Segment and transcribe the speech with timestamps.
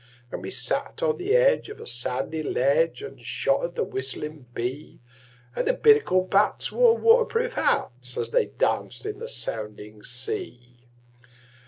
[0.31, 4.47] And we sat on the edge of a sandy ledge And shot at the whistling
[4.51, 4.97] bee;
[5.55, 10.87] And the Binnacle bats wore water proof hats As they danced in the sounding sea.